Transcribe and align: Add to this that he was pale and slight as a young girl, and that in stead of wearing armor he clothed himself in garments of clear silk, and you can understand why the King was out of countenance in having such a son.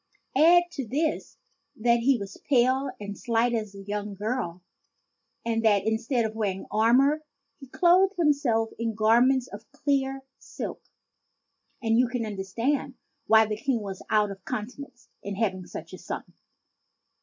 Add 0.35 0.63
to 0.71 0.87
this 0.87 1.37
that 1.75 1.99
he 1.99 2.17
was 2.17 2.41
pale 2.49 2.89
and 2.99 3.15
slight 3.15 3.53
as 3.53 3.75
a 3.75 3.83
young 3.83 4.15
girl, 4.15 4.63
and 5.45 5.63
that 5.63 5.85
in 5.85 5.99
stead 5.99 6.25
of 6.25 6.33
wearing 6.33 6.65
armor 6.71 7.21
he 7.59 7.67
clothed 7.67 8.15
himself 8.17 8.71
in 8.79 8.95
garments 8.95 9.45
of 9.49 9.71
clear 9.71 10.23
silk, 10.39 10.81
and 11.83 11.99
you 11.99 12.07
can 12.07 12.25
understand 12.25 12.95
why 13.27 13.45
the 13.45 13.57
King 13.57 13.81
was 13.81 14.01
out 14.09 14.31
of 14.31 14.43
countenance 14.43 15.07
in 15.21 15.35
having 15.35 15.67
such 15.67 15.93
a 15.93 15.99
son. 15.99 16.23